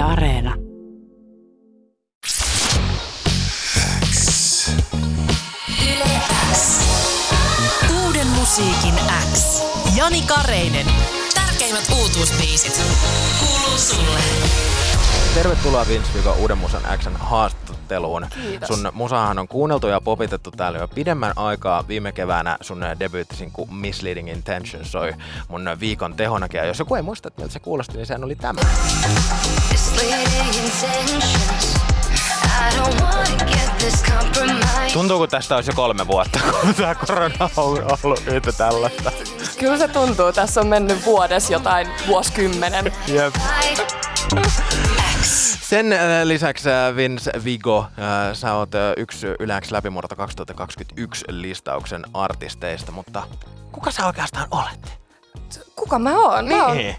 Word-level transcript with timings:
Areena. 0.00 0.54
Uuden 8.04 8.26
musiikin 8.26 8.94
X. 9.34 9.62
Jani 9.96 10.22
Kareinen. 10.22 10.86
Tärkeimmät 11.34 11.84
uutuusbiisit. 12.00 12.80
Kuuluu 13.40 13.78
sulle. 13.78 14.18
Tervetuloa 15.34 15.86
Vince 15.88 16.08
Vigo 16.14 16.32
Uuden 16.32 16.58
Musan 16.58 16.82
Xn 16.98 17.16
haastatteluun. 17.16 18.26
Kiitos. 18.34 18.68
Sun 18.68 18.90
musahan 18.92 19.38
on 19.38 19.48
kuunneltu 19.48 19.86
ja 19.86 20.00
popitettu 20.00 20.50
täällä 20.50 20.78
jo 20.78 20.88
pidemmän 20.88 21.32
aikaa. 21.36 21.88
Viime 21.88 22.12
keväänä 22.12 22.56
sun 22.60 22.84
debyyttisinku 23.00 23.68
Misleading 23.70 24.30
Intention 24.30 24.84
soi 24.84 25.14
mun 25.48 25.70
viikon 25.80 26.14
tehonakin. 26.14 26.58
Ja 26.58 26.64
jos 26.64 26.78
joku 26.78 26.94
ei 26.94 27.02
muista, 27.02 27.28
että 27.28 27.40
miltä 27.40 27.52
se 27.52 27.60
kuulosti, 27.60 27.96
niin 27.96 28.06
sehän 28.06 28.24
oli 28.24 28.36
tämä. 28.36 28.60
Misleading 29.70 30.64
intentions. 30.64 31.34
I 32.60 32.76
don't 32.76 33.00
wanna 33.00 33.44
get 33.46 33.78
this 33.78 34.02
compromise. 34.02 34.92
Tuntuu, 34.92 35.18
kun 35.18 35.28
tästä 35.28 35.54
olisi 35.54 35.70
jo 35.70 35.74
kolme 35.74 36.06
vuotta, 36.06 36.40
kun 36.60 36.74
tämä 36.74 36.94
korona 36.94 37.50
on 37.56 37.78
ollut 38.02 38.22
yhtä 38.26 38.52
tällaista. 38.52 39.12
Kyllä 39.58 39.78
se 39.78 39.88
tuntuu. 39.88 40.32
Tässä 40.32 40.60
on 40.60 40.66
mennyt 40.66 41.04
vuodessa 41.04 41.52
jotain 41.52 41.88
vuosikymmenen. 42.06 42.92
Jep. 43.06 43.34
Sen 45.70 45.92
äh, 45.92 45.98
lisäksi 46.24 46.70
äh, 46.70 46.96
Vince 46.96 47.30
Vigo, 47.44 47.78
äh, 47.98 48.34
sä 48.36 48.54
oot 48.54 48.70
yksi 48.96 49.26
Yläks 49.38 49.70
läpimurto 49.70 50.16
2021 50.16 51.24
listauksen 51.28 52.02
artisteista, 52.14 52.92
mutta 52.92 53.22
kuka 53.72 53.90
sä 53.90 54.06
oikeastaan 54.06 54.48
olet? 54.50 54.98
Kuka 55.76 55.98
mä 55.98 56.18
oon? 56.18 56.48
Mä 56.48 56.66
oon, 56.66 56.76
Niin. 56.76 56.96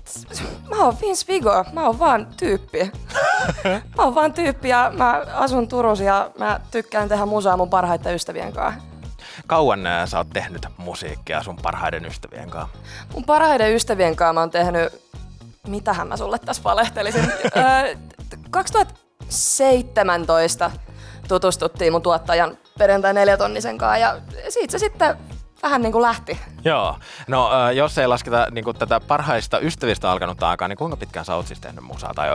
mä 0.70 0.86
oon 0.86 0.98
Vince 1.02 1.26
Vigo. 1.28 1.66
Mä 1.74 1.86
oon 1.86 2.00
vaan 2.00 2.28
tyyppi. 2.38 2.92
mä 3.98 4.04
oon 4.04 4.16
vaan 4.16 4.34
tyyppi 4.34 4.70
ja 4.70 4.92
mä 4.98 5.26
asun 5.34 5.68
Turussa 5.68 6.04
ja 6.04 6.32
mä 6.38 6.60
tykkään 6.72 7.10
tehdä 7.10 7.26
musaa 7.26 7.58
mun 7.58 7.70
parhaiten 7.70 8.16
ystävien 8.16 8.54
kanssa. 8.54 8.82
Kauan 9.48 9.80
sä 10.06 10.18
oot 10.18 10.30
tehnyt 10.34 10.66
musiikkia 10.78 11.44
sun 11.44 11.58
parhaiden 11.62 12.06
ystävien 12.06 12.50
kanssa? 12.50 12.78
Mun 13.14 13.24
parhaiden 13.24 13.76
ystävien 13.76 14.16
kanssa 14.16 14.34
mä 14.34 14.40
oon 14.40 14.52
tehnyt... 14.52 15.12
Mitähän 15.68 16.08
mä 16.08 16.18
sulle 16.18 16.40
tässä 16.40 16.64
valehtelisin? 16.64 17.32
Öö, 17.58 17.96
2017 18.52 20.72
tutustuttiin 21.28 21.94
mun 21.94 22.02
tuottajan 22.02 22.58
perjantai 22.78 23.14
neljätonnisen 23.14 23.78
kanssa 23.78 23.98
ja 23.98 24.18
siitä 24.50 24.72
se 24.72 24.80
sitten 24.80 25.18
vähän 25.64 25.82
niin 25.82 25.92
kuin 25.92 26.02
lähti. 26.02 26.40
Joo. 26.66 26.96
No 27.28 27.50
jos 27.72 27.98
ei 27.98 28.08
lasketa 28.08 28.48
niin 28.52 28.66
tätä 28.80 29.00
parhaista 29.00 29.60
ystävistä 29.60 30.12
alkanutta 30.12 30.50
aikaa, 30.50 30.68
niin 30.68 30.78
kuinka 30.78 30.98
pitkään 30.98 31.26
sä 31.26 31.36
oot 31.36 31.48
siis 31.48 31.60
tehnyt 31.60 31.84
musaa? 31.84 32.14
Tai 32.14 32.30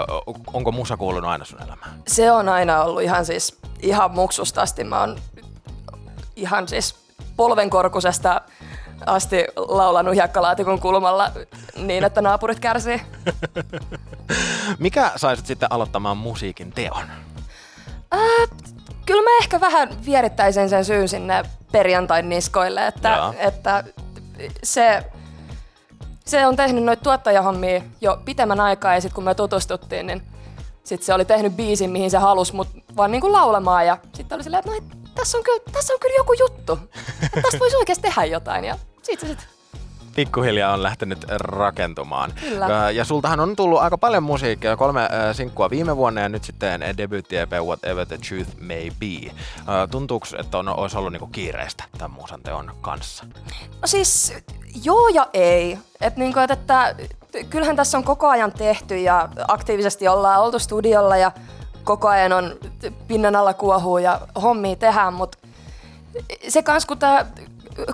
onko 0.53 0.72
musa 0.72 0.97
kuulunut 0.97 1.31
aina 1.31 1.44
sun 1.44 1.62
elämään? 1.62 2.03
Se 2.09 2.33
on 2.33 2.48
aina 2.48 2.83
ollut 2.83 3.03
ihan 3.03 3.27
siis 3.27 3.59
ihan 3.83 4.11
muksusta 4.11 4.62
asti. 4.62 4.84
Mä 4.84 5.00
oon 5.00 5.19
ihan 6.37 6.69
siis 6.69 6.94
polvenkorkusesta 7.37 8.41
asti 9.06 9.44
laulanut 9.56 10.14
hiekkalaatikon 10.14 10.81
kulmalla 10.81 11.31
niin, 11.78 12.05
että 12.05 12.22
naapurit 12.22 12.60
kärsii. 12.60 13.02
Mikä 14.78 15.12
saisit 15.16 15.46
sitten 15.46 15.72
aloittamaan 15.72 16.16
musiikin 16.16 16.72
teon? 16.72 17.05
Ää, 18.10 18.46
kyllä 19.06 19.22
mä 19.22 19.38
ehkä 19.42 19.60
vähän 19.60 19.88
vierittäisin 20.06 20.69
sen 20.69 20.84
syyn 20.84 21.08
sinne 21.08 21.42
perjantain 21.72 22.28
niskoille, 22.28 22.86
että, 22.86 23.08
Jaa. 23.08 23.34
että 23.38 23.84
se, 24.62 25.02
se 26.24 26.47
on 26.47 26.56
tehnyt 26.56 26.84
noita 26.84 27.02
tuottajahommia 27.02 27.82
jo 28.00 28.22
pitemmän 28.24 28.60
aikaa 28.60 28.94
ja 28.94 29.00
sitten 29.00 29.14
kun 29.14 29.24
me 29.24 29.34
tutustuttiin, 29.34 30.06
niin 30.06 30.22
sit 30.84 31.02
se 31.02 31.14
oli 31.14 31.24
tehnyt 31.24 31.56
biisin, 31.56 31.91
mihin 31.91 32.10
se 32.10 32.19
halusi 32.19 32.54
mut 32.54 32.69
vaan 32.97 33.10
niinku 33.10 33.32
laulamaan 33.32 33.86
ja 33.86 33.98
sitten 34.14 34.36
oli 34.36 34.44
silleen, 34.44 34.58
että 34.58 34.70
no, 34.70 35.00
tässä, 35.14 35.38
on 35.38 35.44
kyllä, 35.44 35.62
tässä 35.72 35.92
on 35.92 36.00
kyllä 36.00 36.14
joku 36.16 36.32
juttu, 36.32 36.72
että 37.24 37.43
tästä 37.43 37.58
voisi 37.58 37.76
oikeasti 37.76 38.03
tehdä 38.03 38.25
jotain 38.25 38.64
ja 38.64 38.78
sit 39.03 39.20
se 39.20 39.26
sit 39.26 39.56
pikkuhiljaa 40.16 40.72
on 40.72 40.82
lähtenyt 40.82 41.25
rakentumaan. 41.31 42.32
Kyllä. 42.41 42.87
Ö, 42.87 42.91
Ja 42.91 43.04
sultahan 43.04 43.41
on 43.41 43.56
tullut 43.56 43.81
aika 43.81 43.99
paljon 43.99 44.22
musiikkia, 44.22 44.77
kolme 44.77 45.09
ö, 45.31 45.34
sinkkua 45.34 45.71
viime 45.71 45.97
vuonna 45.97 46.21
ja 46.21 46.28
nyt 46.28 46.44
sitten 46.44 46.84
debyytti 46.97 47.37
EP 47.37 47.53
Whatever 47.53 48.06
the 48.06 48.19
Truth 48.28 48.50
May 48.60 48.91
Be. 49.00 49.32
Tuntuuko, 49.91 50.26
että 50.38 50.59
on, 50.59 50.69
olisi 50.69 50.99
ollut 50.99 51.12
niinku 51.12 51.26
kiireistä 51.26 51.84
tämän 51.99 52.10
musan 52.10 52.43
teon 52.43 52.72
kanssa? 52.81 53.25
No 53.82 53.87
siis 53.87 54.34
joo 54.84 55.09
ja 55.09 55.26
ei. 55.32 55.78
Et 56.00 56.16
niinku, 56.16 56.41
et, 56.41 56.50
että 56.50 56.94
kyllähän 57.50 57.76
tässä 57.76 57.99
on 57.99 58.05
koko 58.05 58.28
ajan 58.28 58.53
tehty 58.53 58.97
ja 58.99 59.28
aktiivisesti 59.49 60.09
ollaan 60.09 60.41
oltu 60.43 60.59
studiolla 60.59 61.16
ja 61.16 61.32
koko 61.84 62.09
ajan 62.09 62.32
on 62.32 62.53
pinnan 63.09 63.37
alla 63.37 63.55
kuohuu 63.55 63.99
ja 63.99 64.21
hommia 64.43 64.76
tehdään, 64.76 65.15
mutta 65.15 65.38
se 66.49 66.62
kans 66.62 66.87
kun 66.87 66.99
tämä 66.99 67.26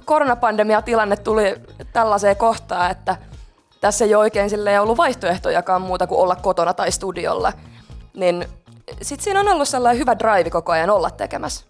koronapandemia-tilanne 0.04 1.16
tuli 1.16 1.54
tällaiseen 1.92 2.36
kohtaan, 2.36 2.90
että 2.90 3.16
tässä 3.80 4.04
ei 4.04 4.14
oikein 4.14 4.50
silleen 4.50 4.82
ollut 4.82 4.96
vaihtoehtojakaan 4.96 5.82
muuta 5.82 6.06
kuin 6.06 6.20
olla 6.20 6.36
kotona 6.36 6.74
tai 6.74 6.92
studiolla, 6.92 7.52
niin 8.14 8.46
sitten 9.02 9.24
siinä 9.24 9.40
on 9.40 9.48
ollut 9.48 9.68
sellainen 9.68 9.98
hyvä 10.00 10.18
drive 10.18 10.50
koko 10.50 10.72
ajan 10.72 10.90
olla 10.90 11.10
tekemässä. 11.10 11.66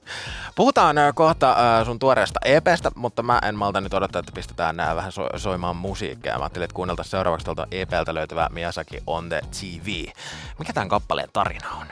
Puhutaan 0.54 0.98
ö, 0.98 1.12
kohta 1.14 1.56
ö, 1.80 1.84
sun 1.84 1.98
tuoreesta 1.98 2.40
EPstä, 2.44 2.90
mutta 2.94 3.22
mä 3.22 3.38
en 3.42 3.54
malta 3.54 3.80
nyt 3.80 3.94
odottaa, 3.94 4.20
että 4.20 4.32
pistetään 4.32 4.76
nää 4.76 4.96
vähän 4.96 5.12
so- 5.12 5.28
soimaan 5.36 5.76
musiikkia. 5.76 6.38
Mä 6.38 6.44
ajattelin, 6.44 6.64
että 6.64 6.74
kuunneltaisiin 6.74 7.10
seuraavaksi 7.10 7.44
tuolta 7.44 7.66
EPltä 7.70 8.14
löytyvä 8.14 8.48
Miyazaki 8.52 9.02
on 9.06 9.28
the 9.28 9.40
TV. 9.60 9.86
Mikä 10.58 10.72
tämän 10.72 10.88
kappaleen 10.88 11.28
tarina 11.32 11.68
on? 11.80 11.86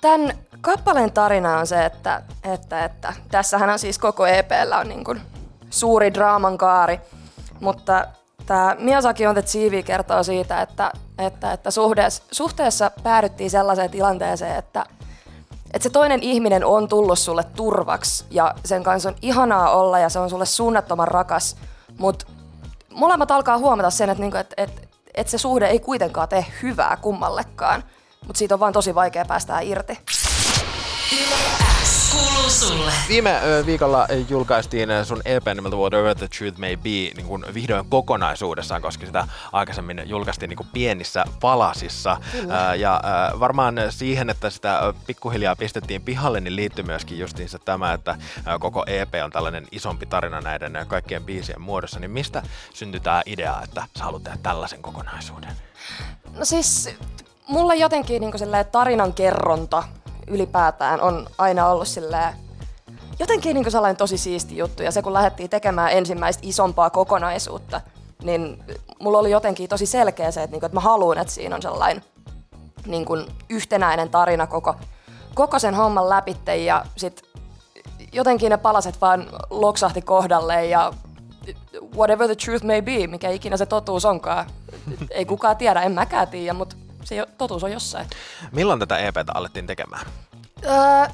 Tämän 0.00 0.38
kappaleen 0.60 1.12
tarina 1.12 1.58
on 1.58 1.66
se, 1.66 1.84
että, 1.84 2.22
että, 2.44 2.84
että 2.84 3.12
tässähän 3.30 3.70
on 3.70 3.78
siis 3.78 3.98
koko 3.98 4.26
EPllä 4.26 4.78
on 4.78 4.88
niin 4.88 5.04
kuin 5.04 5.20
suuri 5.70 6.14
draaman 6.14 6.58
kaari, 6.58 7.00
mutta 7.60 8.06
tämä 8.46 8.76
Miyazaki 8.78 9.26
on 9.26 9.34
TV 9.34 9.82
kertoo 9.84 10.22
siitä, 10.22 10.62
että, 10.62 10.92
että, 11.18 11.52
että 11.52 11.70
suhteessa, 11.70 12.22
suhteessa 12.30 12.90
päädyttiin 13.02 13.50
sellaiseen 13.50 13.90
tilanteeseen, 13.90 14.56
että, 14.56 14.86
että 15.74 15.82
se 15.82 15.90
toinen 15.90 16.22
ihminen 16.22 16.64
on 16.64 16.88
tullut 16.88 17.18
sulle 17.18 17.44
turvaksi 17.44 18.24
ja 18.30 18.54
sen 18.64 18.82
kanssa 18.82 19.08
on 19.08 19.16
ihanaa 19.22 19.70
olla 19.70 19.98
ja 19.98 20.08
se 20.08 20.18
on 20.18 20.30
sulle 20.30 20.46
suunnattoman 20.46 21.08
rakas, 21.08 21.56
mutta 21.98 22.26
molemmat 22.90 23.30
alkaa 23.30 23.58
huomata 23.58 23.90
sen, 23.90 24.10
että, 24.10 24.20
niinku, 24.20 24.36
että, 24.36 24.54
että, 24.56 24.80
että 25.14 25.30
se 25.30 25.38
suhde 25.38 25.66
ei 25.66 25.80
kuitenkaan 25.80 26.28
tee 26.28 26.46
hyvää 26.62 26.98
kummallekaan, 27.02 27.84
mutta 28.26 28.38
siitä 28.38 28.54
on 28.54 28.60
vaan 28.60 28.72
tosi 28.72 28.94
vaikea 28.94 29.24
päästää 29.24 29.60
irti. 29.60 29.98
Viime 33.08 33.40
viikolla 33.66 34.06
julkaistiin 34.28 34.88
sun 35.04 35.22
EP 35.24 35.46
nimeltä 35.54 35.76
Whatever 35.76 36.16
the 36.16 36.28
Truth 36.38 36.58
May 36.58 36.76
Be 36.76 36.88
niin 36.88 37.26
kun 37.26 37.46
vihdoin 37.54 37.86
kokonaisuudessaan, 37.88 38.82
koska 38.82 39.06
sitä 39.06 39.28
aikaisemmin 39.52 40.02
julkaistiin 40.06 40.48
niin 40.48 40.56
kun 40.56 40.66
pienissä 40.72 41.24
palasissa. 41.40 42.16
Ö, 42.34 42.74
ja 42.74 43.00
varmaan 43.40 43.74
siihen, 43.90 44.30
että 44.30 44.50
sitä 44.50 44.94
pikkuhiljaa 45.06 45.56
pistettiin 45.56 46.02
pihalle, 46.02 46.40
niin 46.40 46.56
liittyy 46.56 46.84
myöskin 46.84 47.18
justiinsa 47.18 47.58
tämä, 47.58 47.92
että 47.92 48.16
koko 48.60 48.84
EP 48.86 49.14
on 49.24 49.30
tällainen 49.30 49.66
isompi 49.72 50.06
tarina 50.06 50.40
näiden 50.40 50.78
kaikkien 50.88 51.24
biisien 51.24 51.60
muodossa. 51.60 52.00
Niin 52.00 52.10
mistä 52.10 52.42
syntyi 52.74 53.00
tämä 53.00 53.22
idea, 53.26 53.60
että 53.64 53.84
sä 53.98 54.04
haluat 54.04 54.22
tehdä 54.24 54.38
tällaisen 54.42 54.82
kokonaisuuden? 54.82 55.50
No 56.38 56.44
siis 56.44 56.96
mulla 57.50 57.74
jotenkin 57.74 58.20
niin 58.20 58.32
tarinan 58.72 59.12
kerronta 59.12 59.82
ylipäätään 60.26 61.00
on 61.00 61.26
aina 61.38 61.68
ollut 61.68 61.88
silleen, 61.88 62.34
jotenkin 63.18 63.54
niin 63.54 63.70
sellainen 63.70 63.96
tosi 63.96 64.18
siisti 64.18 64.56
juttu. 64.56 64.82
Ja 64.82 64.92
se 64.92 65.02
kun 65.02 65.12
lähdettiin 65.12 65.50
tekemään 65.50 65.92
ensimmäistä 65.92 66.42
isompaa 66.46 66.90
kokonaisuutta, 66.90 67.80
niin 68.22 68.62
mulla 69.00 69.18
oli 69.18 69.30
jotenkin 69.30 69.68
tosi 69.68 69.86
selkeä 69.86 70.30
se, 70.30 70.42
että, 70.42 70.54
niin 70.54 70.60
kuin, 70.60 70.66
että 70.66 70.76
mä 70.76 70.80
haluan, 70.80 71.18
että 71.18 71.34
siinä 71.34 71.56
on 71.56 71.62
sellainen 71.62 72.04
niin 72.86 73.04
kuin 73.04 73.26
yhtenäinen 73.48 74.10
tarina 74.10 74.46
koko, 74.46 74.74
koko 75.34 75.58
sen 75.58 75.74
homman 75.74 76.08
läpitte 76.08 76.56
ja 76.56 76.84
sit 76.96 77.22
jotenkin 78.12 78.50
ne 78.50 78.56
palaset 78.56 79.00
vaan 79.00 79.26
loksahti 79.50 80.02
kohdalle 80.02 80.66
ja 80.66 80.92
whatever 81.96 82.26
the 82.26 82.34
truth 82.34 82.64
may 82.64 82.82
be, 82.82 83.06
mikä 83.06 83.30
ikinä 83.30 83.56
se 83.56 83.66
totuus 83.66 84.04
onkaan. 84.04 84.46
Ei 85.10 85.24
kukaan 85.24 85.56
tiedä, 85.56 85.82
en 85.82 85.92
mäkään 85.92 86.28
tiedä, 86.28 86.54
mutta 86.54 86.76
se 87.04 87.14
jo- 87.14 87.26
totuus 87.38 87.64
on 87.64 87.72
jossain. 87.72 88.06
Milloin 88.52 88.80
tätä 88.80 88.98
EPtä 88.98 89.32
alettiin 89.34 89.66
tekemään? 89.66 90.06
Öö, 90.64 91.06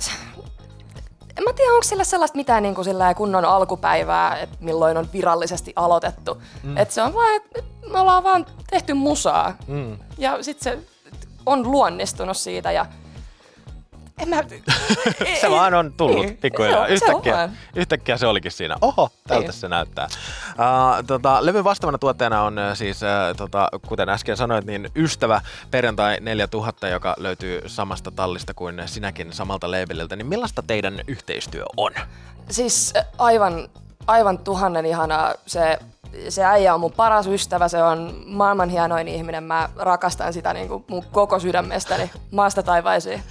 en 1.36 1.44
mä 1.44 1.52
tiedä, 1.52 1.72
onko 1.72 1.82
sillä 1.82 2.04
sellaista 2.04 2.36
mitään 2.36 2.62
niin 2.62 2.74
kuin 2.74 2.86
kunnon 3.16 3.44
alkupäivää, 3.44 4.36
että 4.38 4.56
milloin 4.60 4.96
on 4.96 5.08
virallisesti 5.12 5.72
aloitettu. 5.76 6.42
Mm. 6.62 6.76
Et 6.76 6.90
se 6.90 7.02
on 7.02 7.14
vaan, 7.14 7.36
että 7.36 7.62
me 7.92 8.00
ollaan 8.00 8.24
vaan 8.24 8.46
tehty 8.70 8.94
musaa. 8.94 9.56
Mm. 9.66 9.98
Ja 10.18 10.42
sitten 10.42 10.72
se 10.72 10.78
on 11.46 11.70
luonnistunut 11.70 12.36
siitä 12.36 12.72
ja 12.72 12.86
En 14.22 14.28
mä... 14.28 14.42
se 15.40 15.50
vaan 15.50 15.74
on 15.74 15.92
tullut 15.92 16.24
Niin, 16.26 16.36
pikkuhiljaa. 16.36 16.86
se 16.86 16.92
on- 16.92 16.98
se 16.98 17.04
on 17.04 17.10
Yhtäkkiä, 17.16 17.48
yhtäkkiä 17.76 18.16
se 18.16 18.26
olikin 18.26 18.52
siinä. 18.52 18.76
Oho, 18.80 19.10
tältä 19.28 19.42
Niin. 19.42 19.52
se 19.52 19.68
näyttää. 19.68 20.08
Uh, 20.50 21.04
tota, 21.06 21.46
levyn 21.46 21.64
vastaavana 21.64 21.98
tuotteena 21.98 22.42
on 22.42 22.56
siis, 22.74 23.00
uh, 23.02 23.36
tota, 23.36 23.68
kuten 23.88 24.08
äsken 24.08 24.36
sanoit, 24.36 24.64
niin 24.66 24.90
Ystävä 24.96 25.40
Perjantai 25.70 26.16
4000, 26.20 26.88
joka 26.88 27.14
löytyy 27.18 27.62
samasta 27.66 28.10
tallista 28.10 28.54
kuin 28.54 28.82
sinäkin 28.86 29.32
samalta 29.32 29.70
labeliltä. 29.70 30.16
Niin 30.16 30.26
millaista 30.26 30.62
teidän 30.62 31.00
yhteistyö 31.06 31.64
on? 31.76 31.92
Siis 32.50 32.94
aivan, 33.18 33.68
aivan 34.06 34.38
tuhannen 34.38 34.86
ihanaa. 34.86 35.34
Se, 35.46 35.78
se 36.28 36.44
äijä 36.44 36.74
on 36.74 36.80
mun 36.80 36.92
paras 36.92 37.26
ystävä, 37.26 37.68
se 37.68 37.82
on 37.82 38.22
maailman 38.26 38.68
hienoin 38.68 39.08
ihminen. 39.08 39.44
Mä 39.44 39.68
rakastan 39.76 40.32
sitä 40.32 40.52
niin 40.52 40.68
kuin 40.68 40.84
mun 40.88 41.04
koko 41.12 41.38
sydämestäni 41.38 42.10
maasta 42.30 42.62
taivaisiin 42.62 43.22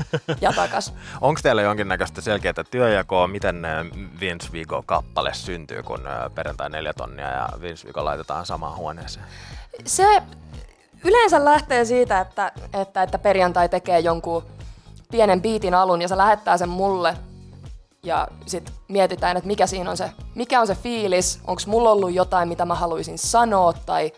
ja 0.41 0.53
takas. 0.53 0.93
Onko 1.21 1.39
teillä 1.43 1.61
jonkinnäköistä 1.61 2.21
selkeää 2.21 2.63
työjakoa, 2.71 3.27
miten 3.27 3.65
äh, 3.65 3.85
Vince 4.19 4.51
Vigo-kappale 4.51 5.33
syntyy, 5.33 5.83
kun 5.83 6.07
äh, 6.07 6.35
perjantai 6.35 6.69
neljä 6.69 6.93
tonnia 6.93 7.31
ja 7.31 7.49
Vince 7.61 7.87
Vigo 7.87 8.05
laitetaan 8.05 8.45
samaan 8.45 8.77
huoneeseen? 8.77 9.25
Se 9.85 10.21
yleensä 11.03 11.45
lähtee 11.45 11.85
siitä, 11.85 12.19
että, 12.19 12.51
että, 12.73 13.03
että 13.03 13.19
perjantai 13.19 13.69
tekee 13.69 13.99
jonkun 13.99 14.43
pienen 15.11 15.41
biitin 15.41 15.73
alun 15.73 16.01
ja 16.01 16.07
se 16.07 16.17
lähettää 16.17 16.57
sen 16.57 16.69
mulle. 16.69 17.17
Ja 18.05 18.27
sitten 18.45 18.73
mietitään, 18.87 19.37
että 19.37 19.47
mikä 19.47 19.67
siinä 19.67 19.89
on 19.89 19.97
se, 19.97 20.11
mikä 20.35 20.61
on 20.61 20.67
se 20.67 20.75
fiilis, 20.75 21.39
onko 21.47 21.61
mulla 21.67 21.91
ollut 21.91 22.13
jotain, 22.13 22.49
mitä 22.49 22.65
mä 22.65 22.75
haluaisin 22.75 23.17
sanoa 23.17 23.73
tai 23.73 24.11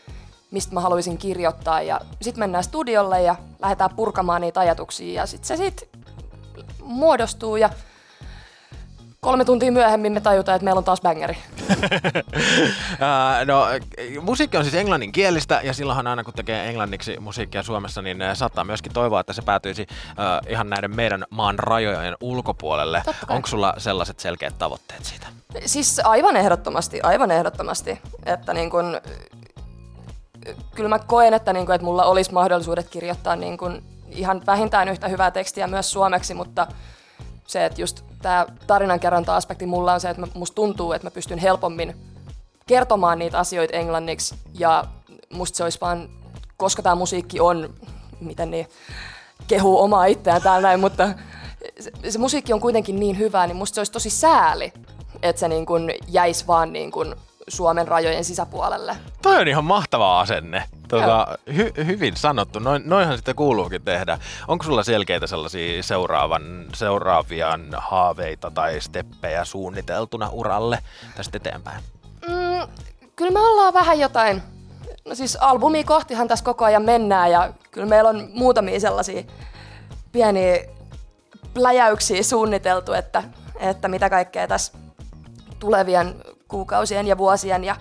mistä 0.52 0.74
mä 0.74 0.82
haluaisin 0.82 1.18
kirjoittaa. 1.18 1.82
Ja 1.82 2.02
sitten 2.22 2.40
mennään 2.40 2.64
studiolle 2.64 3.22
ja 3.22 3.36
lähdetään 3.62 3.96
purkamaan 3.96 4.42
niitä 4.42 4.60
ajatuksia 4.60 5.22
ja 5.22 5.26
sitten 5.26 5.48
se 5.48 5.64
sitten 5.64 5.90
muodostuu 6.82 7.56
ja 7.56 7.70
kolme 9.20 9.46
tuntia 9.46 9.72
myöhemmin 9.72 10.14
me 10.14 10.22
tajutaan, 10.22 10.56
että 10.56 10.64
meillä 10.64 10.80
on 10.80 10.84
taas 10.84 11.02
bangeri. 11.02 11.38
Ää, 13.00 13.46
no, 13.46 13.66
musiikki 14.22 14.58
on 14.58 14.64
siis 14.64 14.76
englanninkielistä 14.76 15.62
ja 15.64 15.74
silloinhan 15.74 16.08
aina 16.08 16.24
kun 16.24 16.34
tekee 16.34 16.70
englanniksi 16.70 17.20
musiikkia 17.20 17.64
Suomessa, 17.64 18.02
niin 18.02 18.18
saattaa 18.34 18.64
myöskin 18.64 18.94
toivoa, 18.94 19.20
että 19.20 19.34
se 19.34 19.42
päätyisi 19.42 19.88
äh, 19.90 20.16
ihan 20.50 20.70
näiden 20.70 20.96
meidän 20.96 21.26
maan 21.30 21.60
rajojen 21.60 22.18
ulkopuolelle. 22.22 23.04
Onko 23.30 23.48
sulla 23.48 23.74
sellaiset 23.78 24.20
selkeät 24.20 24.58
tavoitteet 24.58 25.06
siitä? 25.06 25.28
Siis 25.66 26.02
aivan 26.04 26.36
ehdottomasti, 26.36 27.02
aivan 27.02 27.32
ehdottomasti. 27.32 28.00
Että 28.26 28.54
niin 28.54 28.70
kun, 28.70 29.02
kyllä 30.76 30.90
mä 30.90 31.00
koen, 31.00 31.34
että, 31.34 31.54
niin 31.54 31.66
kun, 31.66 31.76
että 31.76 31.86
mulla 31.86 32.06
olisi 32.06 32.34
mahdollisuudet 32.34 32.90
kirjoittaa 32.90 33.36
niin 33.36 33.58
kun 33.58 33.84
ihan 34.10 34.42
vähintään 34.46 34.90
yhtä 34.90 35.08
hyvää 35.08 35.32
tekstiä 35.32 35.68
myös 35.68 35.92
suomeksi, 35.92 36.34
mutta 36.34 36.68
se, 37.48 37.66
että 37.66 37.82
just 37.82 38.02
tämä 38.22 38.46
tarinankerronta-aspekti 38.68 39.66
mulla 39.66 39.94
on 39.94 40.00
se, 40.00 40.10
että 40.10 40.28
musta 40.34 40.56
tuntuu, 40.56 40.94
että 40.94 41.06
mä 41.06 41.12
pystyn 41.12 41.38
helpommin 41.38 41.96
kertomaan 42.68 43.20
niitä 43.20 43.40
asioita 43.40 43.78
englanniksi 43.78 44.36
ja 44.60 44.84
musta 45.34 45.58
se 45.58 45.64
olisi 45.64 45.82
vaan, 45.82 46.10
koska 46.58 46.82
tämä 46.82 46.96
musiikki 46.96 47.40
on, 47.40 47.74
miten 48.20 48.52
niin, 48.52 48.68
kehuu 49.48 49.82
omaa 49.82 50.06
itseään 50.06 50.42
täällä 50.42 50.68
näin, 50.68 50.80
mutta 50.80 51.10
se, 51.80 51.92
se 52.10 52.20
musiikki 52.20 52.54
on 52.54 52.60
kuitenkin 52.60 53.00
niin 53.00 53.18
hyvää, 53.18 53.48
niin 53.48 53.58
musta 53.58 53.76
se 53.76 53.80
olisi 53.80 53.92
tosi 53.92 54.10
sääli, 54.10 54.74
että 55.22 55.40
se 55.40 55.48
niin 55.48 55.66
kun 55.66 55.92
jäisi 56.08 56.48
vaan 56.48 56.74
niin 56.74 56.92
kun 56.92 57.16
Suomen 57.48 57.88
rajojen 57.88 58.24
sisäpuolelle. 58.24 58.96
Toi 59.22 59.42
on 59.42 59.48
ihan 59.48 59.64
mahtava 59.64 60.20
asenne. 60.20 60.64
Tota, 60.88 61.38
hy- 61.50 61.86
hyvin 61.86 62.18
sanottu. 62.18 62.60
Noin, 62.60 62.84
noinhan 62.86 63.18
sitä 63.18 63.34
kuuluukin 63.34 63.82
tehdä. 63.82 64.20
Onko 64.48 64.64
sulla 64.64 64.84
selkeitä 64.84 65.28
sellaisia 65.28 65.84
seuraavan, 65.84 66.66
seuraavia 66.74 67.60
haaveita 67.78 68.52
tai 68.52 68.82
steppejä 68.82 69.46
suunniteltuna 69.46 70.30
uralle 70.32 70.80
tästä 71.16 71.38
eteenpäin? 71.38 71.84
Mm, 72.28 72.68
kyllä 73.16 73.32
me 73.32 73.40
ollaan 73.40 73.74
vähän 73.74 74.00
jotain, 74.00 74.44
no 75.06 75.16
siis 75.16 75.38
albumia 75.42 75.84
kohtihan 75.84 76.28
tässä 76.28 76.46
koko 76.46 76.66
ajan 76.66 76.84
mennään 76.84 77.32
ja 77.32 77.54
kyllä 77.72 77.88
meillä 77.88 78.10
on 78.10 78.30
muutamia 78.34 78.80
sellaisia 78.80 79.24
pieniä 80.12 80.58
pläjäyksiä 81.54 82.24
suunniteltu, 82.24 82.94
että, 82.94 83.24
että 83.60 83.88
mitä 83.88 84.10
kaikkea 84.10 84.48
tässä 84.48 84.74
tulevien 85.60 86.16
kuukausien 86.48 87.08
ja 87.08 87.18
vuosien 87.18 87.64
ja 87.64 87.76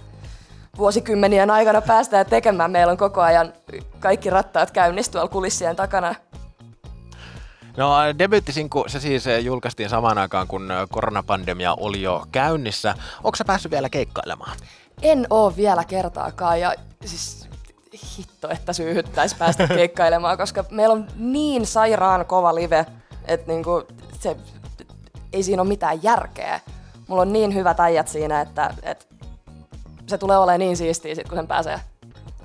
vuosikymmenien 0.79 1.51
aikana 1.51 1.81
päästään 1.81 2.27
tekemään. 2.27 2.71
Meillä 2.71 2.91
on 2.91 2.97
koko 2.97 3.21
ajan 3.21 3.53
kaikki 4.01 4.31
rattaat 4.31 4.71
käynnissä 4.71 5.13
tuolla 5.13 5.29
kulissien 5.29 5.77
takana. 5.77 6.15
No 7.77 7.93
debyyttisinku, 8.19 8.85
se 8.87 9.01
siis 9.01 9.27
eh, 9.27 9.45
julkaistiin 9.45 9.89
samaan 9.89 10.19
aikaan, 10.19 10.47
kun 10.47 10.71
eh, 10.71 10.89
koronapandemia 10.91 11.75
oli 11.75 12.03
jo 12.03 12.27
käynnissä. 12.33 12.95
Onko 13.25 13.37
sä 13.37 13.45
päässyt 13.45 13.73
vielä 13.73 13.89
keikkailemaan? 13.89 14.57
En 15.03 15.27
oo 15.31 15.57
vielä 15.57 15.85
kertaakaan 15.85 16.61
ja 16.61 16.75
siis 17.05 17.49
hitto, 18.19 18.49
että 18.51 18.73
syyhyttäisi 18.73 19.37
päästä 19.37 19.69
keikkailemaan, 19.77 20.39
koska 20.39 20.65
meillä 20.71 20.93
on 20.93 21.07
niin 21.17 21.67
sairaan 21.67 22.27
kova 22.27 22.55
live, 22.55 22.87
että 23.25 23.47
niinku, 23.47 23.83
se, 24.21 24.37
ei 25.33 25.43
siinä 25.43 25.63
ole 25.63 25.69
mitään 25.69 26.03
järkeä. 26.03 26.61
Mulla 27.09 27.23
on 27.23 27.33
niin 27.33 27.55
hyvät 27.55 27.81
äijät 27.81 28.09
siinä, 28.09 28.41
että, 28.41 28.75
että 28.83 29.07
se 30.07 30.19
tulee 30.19 30.39
olemaan 30.39 30.61
niin 30.61 30.77
siistiä 30.77 31.15
sit, 31.15 31.29
kun 31.29 31.39
sen 31.39 31.47
pääsee 31.47 31.81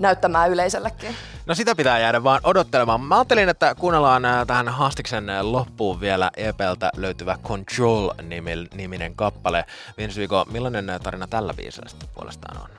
näyttämään 0.02 0.52
yleisöllekin. 0.52 1.16
No 1.46 1.56
sitä 1.56 1.76
pitää 1.76 2.00
jäädä 2.00 2.24
vaan 2.24 2.40
odottelemaan. 2.44 3.02
Mä 3.02 3.16
ajattelin, 3.16 3.50
että 3.50 3.76
kuunnellaan 3.76 4.26
äh, 4.26 4.48
tähän 4.48 4.70
haastiksen 4.70 5.30
äh, 5.30 5.42
loppuun 5.42 6.00
vielä 6.02 6.32
EPltä 6.38 6.92
löytyvä 6.98 7.38
Control-niminen 7.44 9.16
kappale. 9.16 9.66
Vince 9.98 10.22
Vigo, 10.22 10.46
millainen 10.52 10.90
äh, 10.90 11.00
tarina 11.00 11.28
tällä 11.28 11.54
biisillä 11.54 11.90
sitten 11.90 12.10
puolestaan 12.16 12.58
on? 12.64 12.70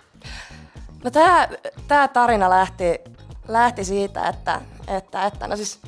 No 1.05 1.11
tää, 1.11 1.49
tää 1.89 2.09
tarina 2.09 2.51
lähti, 2.51 3.01
lähti 3.49 3.85
siitä, 3.85 4.29
että, 4.29 4.61
että, 4.87 5.27
että 5.27 5.49
no 5.49 5.57
siis 5.57 5.81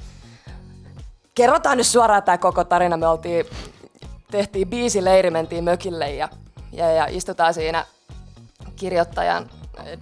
kerrotaan 1.35 1.77
nyt 1.77 1.87
suoraan 1.87 2.23
tämä 2.23 2.39
koko 2.39 2.65
tarina. 2.65 2.97
Me 2.97 3.07
oltiin, 3.07 3.47
tehtiin 4.31 4.69
biisi 4.69 5.05
leiri, 5.05 5.31
mentiin 5.31 5.65
mökille 5.65 6.11
ja, 6.11 6.29
ja, 6.73 6.93
ja 6.93 7.07
istutaan 7.11 7.55
siinä 7.55 7.85
kirjoittajan 8.77 9.51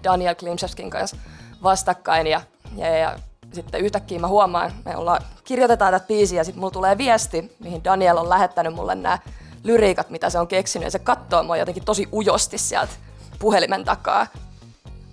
Daniel 0.04 0.34
Klimczewskin 0.34 0.90
kanssa 0.90 1.16
vastakkain 1.62 2.26
ja, 2.26 2.40
ja, 2.76 2.96
ja 2.98 3.18
sitten 3.52 3.80
yhtäkkiä 3.80 4.18
mä 4.18 4.28
huomaan, 4.28 4.72
me 4.84 4.96
ollaan, 4.96 5.22
kirjoitetaan 5.44 5.92
tätä 5.92 6.06
biisiä 6.06 6.40
ja 6.40 6.44
sitten 6.44 6.60
mulla 6.60 6.70
tulee 6.70 6.98
viesti, 6.98 7.56
mihin 7.60 7.84
Daniel 7.84 8.16
on 8.16 8.28
lähettänyt 8.28 8.74
mulle 8.74 8.94
nämä 8.94 9.18
lyriikat, 9.64 10.10
mitä 10.10 10.30
se 10.30 10.38
on 10.38 10.48
keksinyt 10.48 10.86
ja 10.86 10.90
se 10.90 10.98
katsoo 10.98 11.42
mua 11.42 11.56
jotenkin 11.56 11.84
tosi 11.84 12.08
ujosti 12.12 12.58
sieltä 12.58 12.92
puhelimen 13.38 13.84
takaa. 13.84 14.26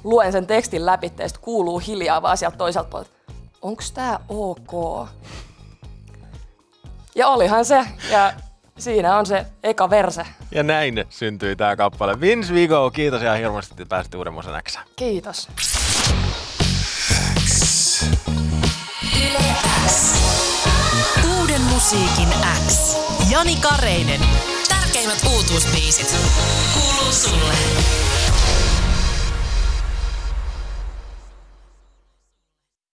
Luen 0.03 0.31
sen 0.31 0.47
tekstin 0.47 0.85
läpi 0.85 1.13
ja 1.17 1.27
sitten 1.27 1.43
kuuluu 1.43 1.79
hiljaa 1.79 2.21
vaan 2.21 2.37
sieltä 2.37 2.57
toiselta 2.57 2.89
puolelta, 2.89 3.11
onks 3.61 3.91
tää 3.91 4.19
ok? 4.29 5.07
Ja 7.15 7.27
olihan 7.27 7.65
se, 7.65 7.85
ja 8.11 8.33
siinä 8.79 9.17
on 9.17 9.25
se 9.25 9.45
eka 9.63 9.89
verse. 9.89 10.25
Ja 10.51 10.63
näin 10.63 11.05
syntyi 11.09 11.55
tämä 11.55 11.75
kappale. 11.75 12.21
Vince 12.21 12.53
Vigo, 12.53 12.91
kiitos 12.91 13.21
ihan 13.21 13.37
hirveästi, 13.37 13.73
että 13.73 13.85
pääsit 13.89 14.15
uuden 14.15 14.33
musan 14.33 14.61
Xään. 14.63 14.85
Kiitos. 14.95 15.47
Yle 19.17 19.55
X. 19.87 20.13
Uuden 21.39 21.61
musiikin 21.61 22.29
X. 22.67 22.97
Jani 23.29 23.55
Kareinen. 23.55 24.21
Tärkeimmät 24.69 25.19
uutuusbiisit. 25.33 26.15
Kuuluu 26.73 27.13
sulle. 27.13 27.53